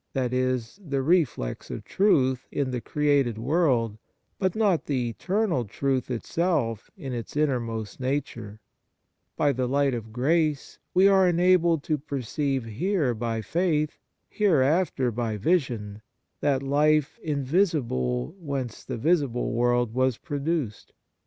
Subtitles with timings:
[0.13, 0.25] 59.
[0.25, 3.37] 88 EFFECT AND FRUITS OF DIVINE GRACE is, the reflex of truth, in the created
[3.37, 3.97] world,
[4.39, 8.59] but not the eternal truth itself in its inner most nature.
[9.37, 15.37] By the light of grace we are* enabled to perceive here by faith, hereafter by
[15.37, 16.01] vision,
[16.39, 20.93] that life invisible whence the visible world was produced.